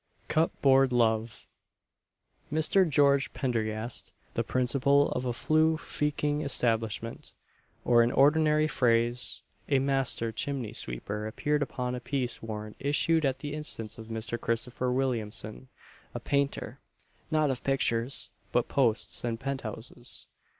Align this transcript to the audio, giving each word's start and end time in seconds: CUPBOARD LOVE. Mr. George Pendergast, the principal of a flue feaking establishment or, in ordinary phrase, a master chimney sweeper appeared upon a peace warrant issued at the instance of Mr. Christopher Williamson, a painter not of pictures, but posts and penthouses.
CUPBOARD 0.29 0.91
LOVE. 0.91 1.45
Mr. 2.51 2.89
George 2.89 3.31
Pendergast, 3.33 4.13
the 4.33 4.43
principal 4.43 5.11
of 5.11 5.25
a 5.25 5.31
flue 5.31 5.77
feaking 5.77 6.41
establishment 6.41 7.35
or, 7.85 8.01
in 8.01 8.11
ordinary 8.11 8.67
phrase, 8.67 9.43
a 9.69 9.77
master 9.77 10.31
chimney 10.31 10.73
sweeper 10.73 11.27
appeared 11.27 11.61
upon 11.61 11.93
a 11.93 11.99
peace 11.99 12.41
warrant 12.41 12.77
issued 12.79 13.25
at 13.25 13.37
the 13.45 13.53
instance 13.53 13.99
of 13.99 14.07
Mr. 14.07 14.41
Christopher 14.41 14.91
Williamson, 14.91 15.67
a 16.15 16.19
painter 16.19 16.79
not 17.29 17.51
of 17.51 17.63
pictures, 17.63 18.31
but 18.51 18.67
posts 18.67 19.23
and 19.23 19.39
penthouses. 19.39 20.25